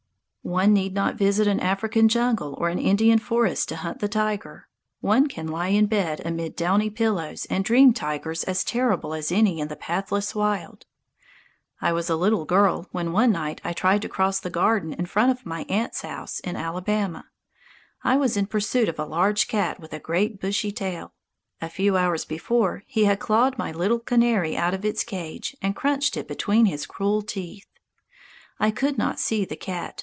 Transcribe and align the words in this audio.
One 0.43 0.73
need 0.73 0.95
not 0.95 1.15
visit 1.19 1.45
an 1.47 1.59
African 1.59 2.09
jungle 2.09 2.55
or 2.57 2.67
an 2.69 2.79
Indian 2.79 3.19
forest 3.19 3.69
to 3.69 3.75
hunt 3.75 3.99
the 3.99 4.07
tiger. 4.09 4.67
One 4.99 5.27
can 5.29 5.47
lie 5.47 5.67
in 5.67 5.85
bed 5.85 6.19
amid 6.25 6.55
downy 6.55 6.89
pillows 6.89 7.45
and 7.45 7.63
dream 7.63 7.93
tigers 7.93 8.43
as 8.45 8.63
terrible 8.63 9.13
as 9.13 9.31
any 9.31 9.59
in 9.59 9.67
the 9.67 9.75
pathless 9.75 10.33
wild. 10.33 10.87
I 11.79 11.93
was 11.93 12.09
a 12.09 12.15
little 12.15 12.45
girl 12.45 12.87
when 12.91 13.11
one 13.11 13.31
night 13.31 13.61
I 13.63 13.71
tried 13.71 14.01
to 14.01 14.09
cross 14.09 14.39
the 14.39 14.49
garden 14.49 14.93
in 14.93 15.05
front 15.05 15.29
of 15.29 15.45
my 15.45 15.61
aunt's 15.69 16.01
house 16.01 16.39
in 16.39 16.55
Alabama. 16.55 17.27
I 18.03 18.17
was 18.17 18.35
in 18.35 18.47
pursuit 18.47 18.89
of 18.89 18.97
a 18.97 19.05
large 19.05 19.47
cat 19.47 19.79
with 19.79 19.93
a 19.93 19.99
great 19.99 20.41
bushy 20.41 20.71
tail. 20.71 21.13
A 21.61 21.69
few 21.69 21.95
hours 21.95 22.25
before 22.25 22.83
he 22.87 23.05
had 23.05 23.19
clawed 23.19 23.59
my 23.59 23.71
little 23.71 23.99
canary 23.99 24.57
out 24.57 24.73
of 24.73 24.83
its 24.83 25.03
cage 25.03 25.55
and 25.61 25.75
crunched 25.75 26.17
it 26.17 26.27
between 26.27 26.65
his 26.65 26.87
cruel 26.87 27.21
teeth. 27.21 27.67
I 28.59 28.71
could 28.71 28.97
not 28.97 29.19
see 29.19 29.45
the 29.45 29.55
cat. 29.55 29.99